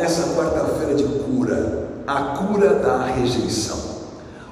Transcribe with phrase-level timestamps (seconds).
[0.00, 3.78] nessa quarta-feira de cura, a cura da rejeição.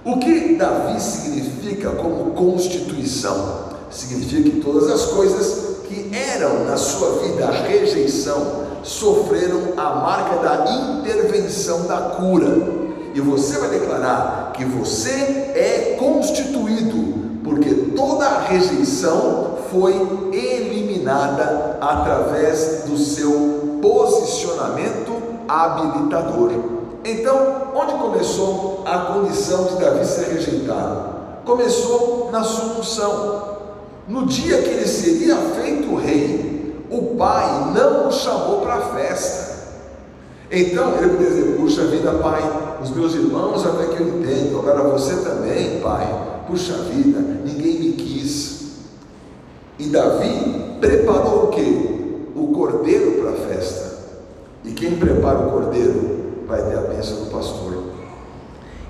[0.04, 3.68] O que Davi significa como constituição?
[3.90, 10.36] Significa que todas as coisas que eram na sua vida a rejeição sofreram a marca
[10.36, 12.78] da intervenção da cura.
[13.14, 19.94] E você vai declarar que você é constituído, porque toda a rejeição foi
[20.30, 26.52] eliminada através do seu posicionamento habilitador.
[27.04, 31.16] Então, onde começou a condição de Davi ser rejeitado?
[31.44, 33.58] Começou na sua unção.
[34.06, 39.48] No dia que ele seria feito rei, o pai não o chamou para a festa.
[40.50, 42.42] Então ele dizer: Puxa vida, pai,
[42.82, 46.06] os meus irmãos até que eu entendo, agora você também, pai,
[46.46, 48.68] puxa vida, ninguém me quis.
[49.78, 52.30] E Davi preparou o que?
[52.34, 53.98] O cordeiro para a festa.
[54.64, 57.82] E quem prepara o cordeiro vai ter a bênção do pastor.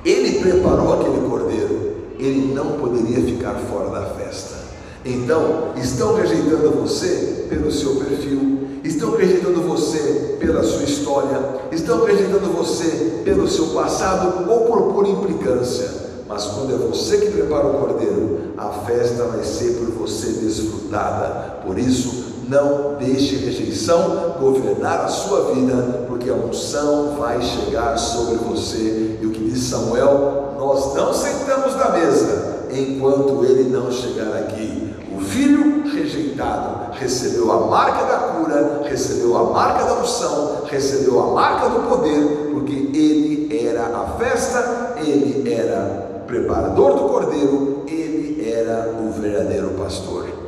[0.05, 4.56] Ele preparou aquele cordeiro, ele não poderia ficar fora da festa.
[5.05, 11.41] Então, estão rejeitando você pelo seu perfil, estão rejeitando você pela sua história,
[11.72, 16.06] estão rejeitando você pelo seu passado ou por pura implicância.
[16.28, 21.62] Mas quando é você que prepara o cordeiro, a festa vai ser por você desfrutada.
[21.64, 22.17] Por isso,
[22.49, 29.19] não deixe rejeição governar a sua vida, porque a unção vai chegar sobre você.
[29.21, 34.95] E o que diz Samuel, nós não sentamos na mesa enquanto ele não chegar aqui.
[35.15, 41.27] O filho rejeitado recebeu a marca da cura, recebeu a marca da unção, recebeu a
[41.35, 48.95] marca do poder, porque ele era a festa, ele era preparador do cordeiro, ele era
[49.01, 50.48] o verdadeiro pastor.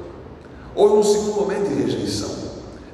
[0.74, 2.30] Houve um segundo momento de rejeição,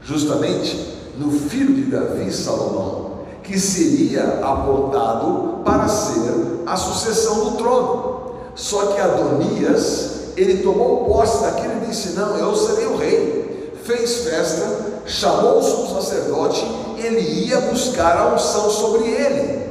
[0.03, 8.17] justamente no filho de Davi, Salomão, que seria apontado para ser a sucessão do trono.
[8.55, 13.73] Só que Adonias ele tomou posse daquilo e disse: Não, eu serei o rei.
[13.85, 16.67] Fez festa, chamou o sumo sacerdote,
[16.99, 19.67] ele ia buscar a unção sobre ele.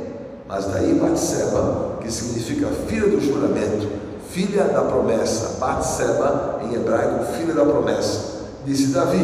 [0.47, 3.89] Mas daí Batseba, que significa filha do juramento,
[4.35, 9.23] filha da promessa, Batseba em hebraico, filha da promessa, disse: Davi,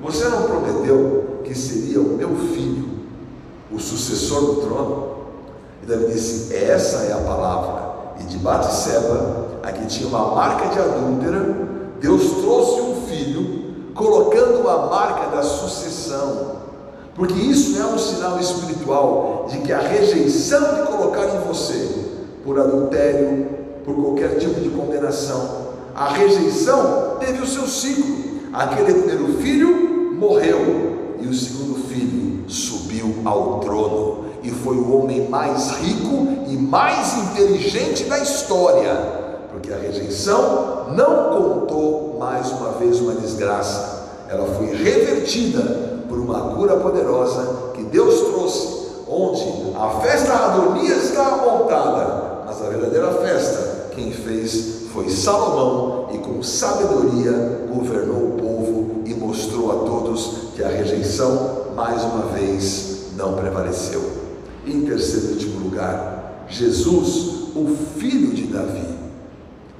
[0.00, 2.88] você não prometeu que seria o meu filho,
[3.72, 5.16] o sucessor do trono?
[5.82, 7.86] E Davi disse: Essa é a palavra.
[8.20, 11.56] E de Batseba aqui tinha uma marca de adúltera,
[12.00, 16.52] Deus trouxe um filho, colocando a marca da sucessão,
[17.16, 22.06] porque isso é um sinal espiritual de que a rejeição de colocar em você,
[22.44, 28.26] por adultério, por qualquer tipo de condenação, a rejeição teve o seu ciclo.
[28.52, 35.26] Aquele primeiro filho morreu e o segundo filho subiu ao trono e foi o homem
[35.30, 39.24] mais rico e mais inteligente da história
[39.56, 45.62] porque a rejeição não contou mais uma vez uma desgraça, ela foi revertida
[46.06, 52.68] por uma cura poderosa que Deus trouxe, onde a festa Adonias estava montada, mas a
[52.68, 53.65] verdadeira festa
[53.96, 60.62] quem fez foi Salomão e com sabedoria governou o povo e mostrou a todos que
[60.62, 64.02] a rejeição mais uma vez não prevaleceu.
[64.66, 68.86] Em terceiro e último lugar, Jesus, o filho de Davi,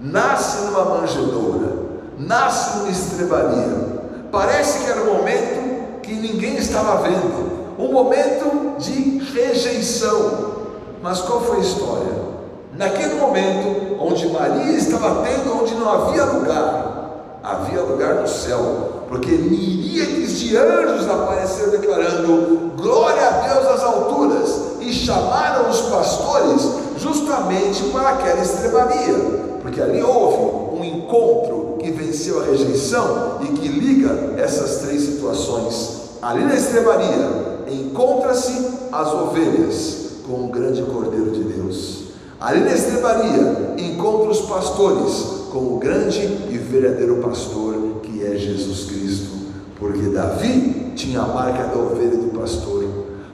[0.01, 1.77] nasce numa manjedoura,
[2.19, 4.01] nasce numa estrebaria.
[4.33, 10.57] Parece que era um momento que ninguém estava vendo, um momento de rejeição.
[11.03, 12.26] Mas qual foi a história?
[12.75, 19.31] Naquele momento onde Maria estava tendo, onde não havia lugar, havia lugar no céu, porque
[19.31, 26.69] miríades de anjos apareceram declarando glória a Deus nas alturas e chamaram os pastores
[26.99, 33.67] justamente para aquela estrebaria porque ali houve um encontro que venceu a rejeição e que
[33.67, 36.03] liga essas três situações.
[36.23, 42.06] Ali na estrebaria encontra-se as ovelhas com o grande Cordeiro de Deus.
[42.39, 48.91] Ali na estrebaria encontra os pastores com o grande e verdadeiro pastor que é Jesus
[48.91, 49.37] Cristo.
[49.79, 52.85] Porque Davi tinha a marca da ovelha do pastor.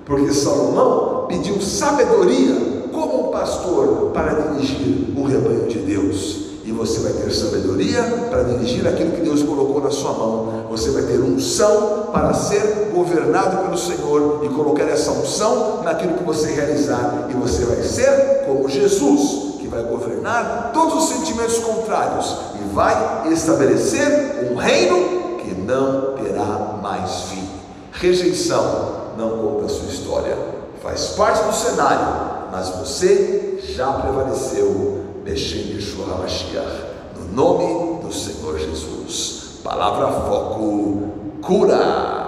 [0.05, 2.55] Porque Salomão pediu sabedoria
[2.93, 6.43] como um pastor para dirigir o rebanho de Deus.
[6.65, 10.67] E você vai ter sabedoria para dirigir aquilo que Deus colocou na sua mão.
[10.71, 16.25] Você vai ter unção para ser governado pelo Senhor e colocar essa unção naquilo que
[16.25, 17.29] você realizar.
[17.31, 23.33] E você vai ser como Jesus, que vai governar todos os sentimentos contrários e vai
[23.33, 27.53] estabelecer um reino que não terá mais fim
[28.03, 30.37] Rejeição não conta a sua história,
[30.83, 36.85] faz parte do cenário, mas você já prevaleceu, mexendo Yeshua HaMashiach,
[37.17, 39.61] no nome do Senhor Jesus.
[39.63, 41.03] Palavra Foco,
[41.43, 42.22] cura.